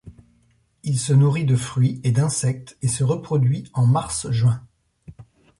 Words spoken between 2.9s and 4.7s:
reproduit en mars-juin.